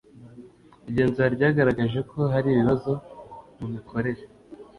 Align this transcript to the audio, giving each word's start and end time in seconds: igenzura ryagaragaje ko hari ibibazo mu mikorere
igenzura 0.89 1.27
ryagaragaje 1.35 1.99
ko 2.11 2.19
hari 2.33 2.47
ibibazo 2.51 2.91
mu 3.57 3.67
mikorere 3.73 4.23